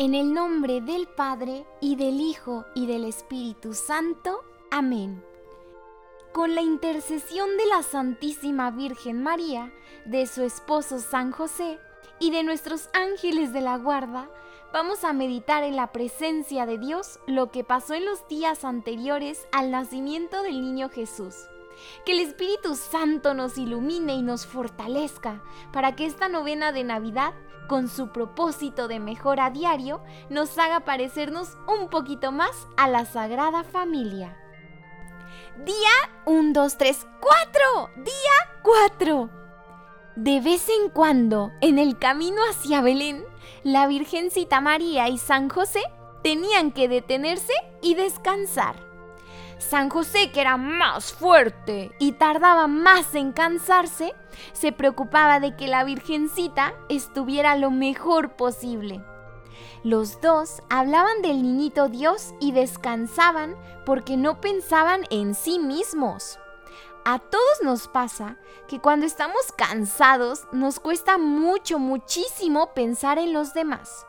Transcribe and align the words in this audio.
En 0.00 0.14
el 0.14 0.32
nombre 0.32 0.80
del 0.80 1.08
Padre, 1.08 1.66
y 1.80 1.96
del 1.96 2.20
Hijo, 2.20 2.64
y 2.76 2.86
del 2.86 3.04
Espíritu 3.04 3.74
Santo. 3.74 4.44
Amén. 4.70 5.24
Con 6.32 6.54
la 6.54 6.62
intercesión 6.62 7.56
de 7.56 7.66
la 7.66 7.82
Santísima 7.82 8.70
Virgen 8.70 9.24
María, 9.24 9.72
de 10.04 10.28
su 10.28 10.44
esposo 10.44 11.00
San 11.00 11.32
José, 11.32 11.80
y 12.20 12.30
de 12.30 12.44
nuestros 12.44 12.88
ángeles 12.92 13.52
de 13.52 13.60
la 13.60 13.76
guarda, 13.76 14.30
vamos 14.72 15.02
a 15.02 15.12
meditar 15.12 15.64
en 15.64 15.74
la 15.74 15.90
presencia 15.90 16.64
de 16.64 16.78
Dios 16.78 17.18
lo 17.26 17.50
que 17.50 17.64
pasó 17.64 17.94
en 17.94 18.04
los 18.04 18.28
días 18.28 18.64
anteriores 18.64 19.48
al 19.50 19.72
nacimiento 19.72 20.44
del 20.44 20.60
niño 20.60 20.90
Jesús. 20.90 21.34
Que 22.04 22.12
el 22.12 22.20
Espíritu 22.20 22.74
Santo 22.74 23.34
nos 23.34 23.58
ilumine 23.58 24.14
y 24.14 24.22
nos 24.22 24.46
fortalezca 24.46 25.42
para 25.72 25.96
que 25.96 26.06
esta 26.06 26.28
novena 26.28 26.72
de 26.72 26.84
Navidad, 26.84 27.34
con 27.68 27.88
su 27.88 28.12
propósito 28.12 28.88
de 28.88 29.00
mejora 29.00 29.50
diario, 29.50 30.02
nos 30.30 30.56
haga 30.58 30.80
parecernos 30.80 31.56
un 31.66 31.88
poquito 31.88 32.32
más 32.32 32.66
a 32.76 32.88
la 32.88 33.04
Sagrada 33.04 33.64
Familia. 33.64 34.36
Día 35.64 35.74
1, 36.24 36.52
2, 36.52 36.78
3, 36.78 37.06
4. 37.20 37.90
Día 37.96 38.60
4. 38.62 39.30
De 40.16 40.40
vez 40.40 40.68
en 40.68 40.90
cuando, 40.90 41.50
en 41.60 41.78
el 41.78 41.98
camino 41.98 42.40
hacia 42.50 42.80
Belén, 42.80 43.24
la 43.64 43.86
Virgencita 43.86 44.60
María 44.60 45.08
y 45.08 45.18
San 45.18 45.48
José 45.48 45.82
tenían 46.22 46.72
que 46.72 46.88
detenerse 46.88 47.52
y 47.82 47.94
descansar. 47.94 48.87
San 49.58 49.90
José, 49.90 50.30
que 50.30 50.40
era 50.40 50.56
más 50.56 51.12
fuerte 51.12 51.90
y 51.98 52.12
tardaba 52.12 52.68
más 52.68 53.14
en 53.14 53.32
cansarse, 53.32 54.14
se 54.52 54.72
preocupaba 54.72 55.40
de 55.40 55.56
que 55.56 55.66
la 55.66 55.84
Virgencita 55.84 56.74
estuviera 56.88 57.56
lo 57.56 57.70
mejor 57.70 58.36
posible. 58.36 59.04
Los 59.82 60.20
dos 60.20 60.62
hablaban 60.70 61.22
del 61.22 61.42
niñito 61.42 61.88
Dios 61.88 62.34
y 62.40 62.52
descansaban 62.52 63.56
porque 63.84 64.16
no 64.16 64.40
pensaban 64.40 65.02
en 65.10 65.34
sí 65.34 65.58
mismos. 65.58 66.38
A 67.04 67.18
todos 67.18 67.62
nos 67.62 67.88
pasa 67.88 68.36
que 68.68 68.80
cuando 68.80 69.06
estamos 69.06 69.52
cansados 69.56 70.46
nos 70.52 70.78
cuesta 70.78 71.18
mucho, 71.18 71.78
muchísimo 71.78 72.74
pensar 72.74 73.18
en 73.18 73.32
los 73.32 73.54
demás 73.54 74.06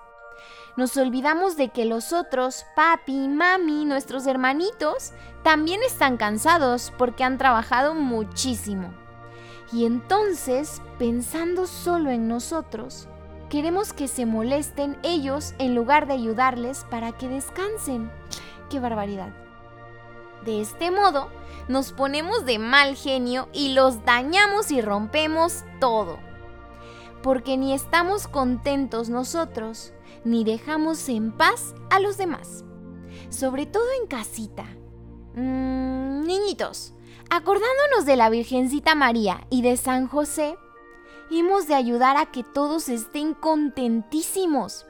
nos 0.80 0.96
olvidamos 0.96 1.58
de 1.58 1.70
que 1.70 1.84
los 1.84 2.14
otros, 2.14 2.66
papi, 2.74 3.28
mami, 3.28 3.84
nuestros 3.84 4.26
hermanitos, 4.26 5.12
también 5.44 5.82
están 5.84 6.16
cansados 6.16 6.94
porque 6.98 7.26
han 7.26 7.38
trabajado 7.38 7.94
muchísimo. 7.94 8.94
Y 9.74 9.86
entonces, 9.86 10.82
pensando 10.98 11.68
solo 11.68 12.12
en 12.12 12.30
nosotros, 12.30 13.10
queremos 13.50 13.92
que 13.92 14.08
se 14.08 14.26
molesten 14.26 14.98
ellos 15.04 15.54
en 15.60 15.76
lugar 15.76 16.08
de 16.08 16.14
ayudarles 16.14 16.86
para 16.90 17.12
que 17.12 17.28
descansen. 17.28 18.10
¡Qué 18.70 18.80
barbaridad! 18.80 19.34
De 20.46 20.62
este 20.62 20.92
modo, 20.92 21.30
nos 21.68 21.92
ponemos 21.92 22.46
de 22.46 22.58
mal 22.58 22.96
genio 22.96 23.50
y 23.52 23.74
los 23.74 24.06
dañamos 24.06 24.72
y 24.72 24.80
rompemos 24.80 25.66
todo. 25.82 26.29
Porque 27.22 27.58
ni 27.58 27.74
estamos 27.74 28.28
contentos 28.28 29.10
nosotros, 29.10 29.94
ni 30.24 30.44
dejamos 30.44 31.08
en 31.10 31.32
paz 31.32 31.76
a 31.90 32.00
los 32.00 32.18
demás. 32.18 32.64
Sobre 33.30 33.66
todo 33.66 33.86
en 34.02 34.08
casita. 34.08 34.66
Mm, 35.36 36.24
niñitos, 36.26 36.94
acordándonos 37.30 38.06
de 38.06 38.16
la 38.16 38.30
Virgencita 38.30 38.96
María 38.96 39.46
y 39.50 39.62
de 39.62 39.78
San 39.78 40.08
José, 40.08 40.58
hemos 41.32 41.68
de 41.68 41.76
ayudar 41.76 42.18
a 42.18 42.26
que 42.28 42.44
todos 42.44 42.90
estén 42.90 43.34
contentísimos. 43.34 44.86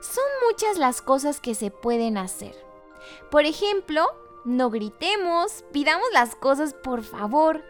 Son 0.00 0.24
muchas 0.48 0.78
las 0.78 1.02
cosas 1.02 1.40
que 1.40 1.54
se 1.54 1.70
pueden 1.70 2.18
hacer. 2.18 2.54
Por 3.30 3.44
ejemplo, 3.44 4.06
no 4.44 4.70
gritemos, 4.70 5.64
pidamos 5.72 6.06
las 6.12 6.34
cosas 6.34 6.74
por 6.74 7.02
favor, 7.02 7.64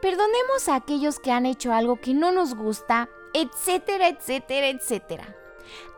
perdonemos 0.00 0.68
a 0.68 0.76
aquellos 0.76 1.18
que 1.18 1.32
han 1.32 1.46
hecho 1.46 1.72
algo 1.72 2.00
que 2.00 2.14
no 2.14 2.32
nos 2.32 2.54
gusta, 2.54 3.08
etcétera, 3.32 4.08
etcétera, 4.08 4.68
etcétera. 4.68 5.36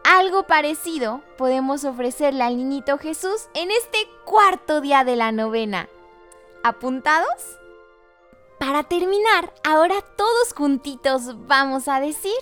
Algo 0.04 0.46
parecido 0.46 1.22
podemos 1.36 1.84
ofrecerle 1.84 2.42
al 2.42 2.56
niñito 2.56 2.98
Jesús 2.98 3.48
en 3.54 3.70
este 3.70 3.98
cuarto 4.24 4.80
día 4.80 5.04
de 5.04 5.16
la 5.16 5.32
novena. 5.32 5.88
¿Apuntados? 6.62 7.58
Para 8.58 8.84
terminar, 8.84 9.52
ahora 9.64 10.00
todos 10.16 10.52
juntitos 10.54 11.46
vamos 11.46 11.88
a 11.88 12.00
decir, 12.00 12.32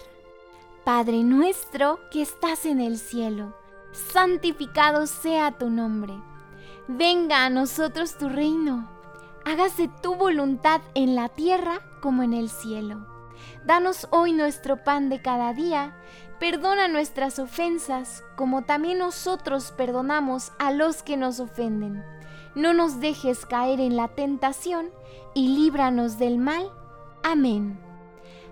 Padre 0.85 1.25
nuestro 1.25 1.99
que 2.11 2.23
estás 2.23 2.65
en 2.65 2.81
el 2.81 2.99
cielo, 2.99 3.55
santificado 4.13 5.07
sea 5.07 5.59
tu 5.59 5.69
nombre. 5.69 6.15
Venga 6.89 7.45
a 7.45 7.51
nosotros 7.51 8.17
tu 8.17 8.29
reino. 8.29 8.89
Hágase 9.45 9.91
tu 10.03 10.15
voluntad 10.15 10.81
en 10.95 11.17
la 11.17 11.29
tierra 11.29 11.81
como 12.01 12.23
en 12.23 12.33
el 12.33 12.49
cielo. 12.49 13.16
Danos 13.65 14.09
hoy 14.11 14.33
nuestro 14.33 14.83
pan 14.85 15.09
de 15.09 15.21
cada 15.21 15.53
día 15.53 15.95
Perdona 16.39 16.87
nuestras 16.87 17.39
ofensas, 17.39 18.23
como 18.37 18.65
también 18.65 18.99
nosotros 18.99 19.73
perdonamos 19.73 20.53
a 20.59 20.71
los 20.71 21.03
que 21.03 21.17
nos 21.17 21.41
ofenden. 21.41 22.05
No 22.55 22.75
nos 22.75 23.01
dejes 23.01 23.47
caer 23.47 23.81
en 23.81 23.97
la 23.97 24.09
tentación 24.09 24.91
y 25.33 25.49
líbranos 25.49 26.19
del 26.19 26.37
mal. 26.37 26.71
Amén. 27.23 27.81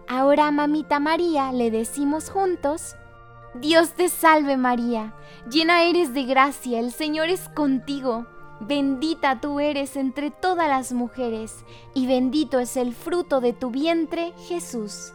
Ahora, 0.09 0.51
mamita 0.51 0.99
María, 0.99 1.53
le 1.53 1.71
decimos 1.71 2.31
juntos, 2.31 2.97
Dios 3.55 3.93
te 3.93 4.09
salve 4.09 4.57
María, 4.57 5.15
llena 5.51 5.85
eres 5.85 6.15
de 6.15 6.25
gracia, 6.25 6.81
el 6.81 6.91
Señor 6.91 7.29
es 7.29 7.51
contigo. 7.51 8.27
Bendita 8.61 9.41
tú 9.41 9.61
eres 9.61 9.97
entre 9.97 10.31
todas 10.31 10.69
las 10.69 10.93
mujeres, 10.93 11.65
y 11.93 12.07
bendito 12.07 12.59
es 12.59 12.77
el 12.77 12.95
fruto 12.95 13.41
de 13.41 13.53
tu 13.53 13.71
vientre, 13.71 14.33
Jesús. 14.49 15.13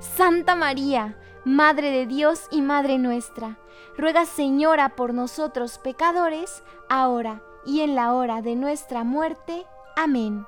Santa 0.00 0.54
María, 0.54 1.16
Madre 1.44 1.90
de 1.90 2.06
Dios 2.06 2.46
y 2.50 2.62
Madre 2.62 2.98
nuestra, 2.98 3.58
ruega 3.96 4.26
Señora 4.26 4.96
por 4.96 5.14
nosotros 5.14 5.78
pecadores, 5.78 6.62
ahora 6.88 7.42
y 7.64 7.80
en 7.80 7.94
la 7.94 8.14
hora 8.14 8.42
de 8.42 8.56
nuestra 8.56 9.04
muerte. 9.04 9.64
Amén. 9.96 10.46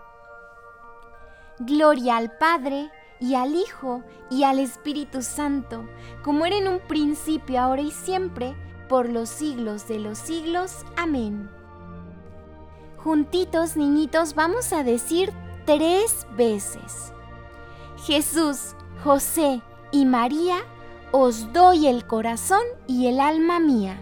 Gloria 1.58 2.16
al 2.16 2.36
Padre, 2.38 2.90
y 3.20 3.36
al 3.36 3.54
Hijo, 3.54 4.02
y 4.30 4.42
al 4.42 4.58
Espíritu 4.58 5.22
Santo, 5.22 5.88
como 6.24 6.44
era 6.44 6.56
en 6.56 6.66
un 6.66 6.80
principio, 6.80 7.60
ahora 7.60 7.82
y 7.82 7.92
siempre, 7.92 8.56
por 8.88 9.08
los 9.08 9.28
siglos 9.28 9.86
de 9.86 10.00
los 10.00 10.18
siglos. 10.18 10.84
Amén. 10.96 11.48
Juntitos, 13.04 13.76
niñitos, 13.76 14.34
vamos 14.34 14.72
a 14.72 14.84
decir 14.84 15.32
tres 15.66 16.26
veces. 16.36 17.12
Jesús, 18.04 18.76
José 19.02 19.60
y 19.90 20.04
María, 20.04 20.58
os 21.10 21.52
doy 21.52 21.88
el 21.88 22.06
corazón 22.06 22.62
y 22.86 23.06
el 23.06 23.20
alma 23.20 23.58
mía. 23.58 24.00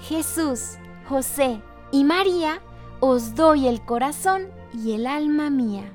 Jesús, 0.00 0.78
José 1.08 1.62
y 1.92 2.04
María, 2.04 2.60
os 3.00 3.34
doy 3.34 3.68
el 3.68 3.84
corazón 3.84 4.48
y 4.72 4.92
el 4.92 5.06
alma 5.06 5.48
mía. 5.50 5.92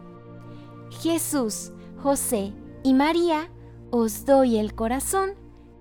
Jesús, 0.90 1.72
José 2.01 2.53
y 2.84 2.94
María, 2.94 3.50
os 3.91 4.25
doy 4.25 4.57
el 4.57 4.75
corazón 4.75 5.31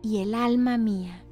y 0.03 0.23
el 0.23 0.35
alma 0.35 0.77
mía. 0.77 1.26